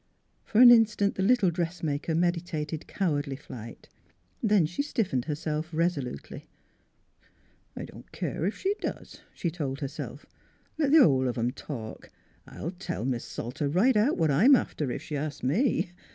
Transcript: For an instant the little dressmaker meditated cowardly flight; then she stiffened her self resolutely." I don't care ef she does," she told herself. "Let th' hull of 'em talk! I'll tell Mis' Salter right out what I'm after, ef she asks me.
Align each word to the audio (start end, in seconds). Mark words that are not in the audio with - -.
For 0.43 0.61
an 0.61 0.71
instant 0.71 1.13
the 1.13 1.21
little 1.21 1.51
dressmaker 1.51 2.15
meditated 2.15 2.87
cowardly 2.87 3.35
flight; 3.35 3.87
then 4.41 4.65
she 4.65 4.81
stiffened 4.81 5.25
her 5.25 5.35
self 5.35 5.69
resolutely." 5.71 6.47
I 7.77 7.85
don't 7.85 8.11
care 8.11 8.47
ef 8.47 8.55
she 8.57 8.73
does," 8.81 9.21
she 9.35 9.51
told 9.51 9.79
herself. 9.79 10.25
"Let 10.79 10.89
th' 10.91 10.95
hull 11.03 11.27
of 11.27 11.37
'em 11.37 11.51
talk! 11.51 12.09
I'll 12.47 12.71
tell 12.71 13.05
Mis' 13.05 13.25
Salter 13.25 13.69
right 13.69 13.95
out 13.95 14.17
what 14.17 14.31
I'm 14.31 14.55
after, 14.55 14.91
ef 14.91 15.03
she 15.03 15.15
asks 15.15 15.43
me. 15.43 15.91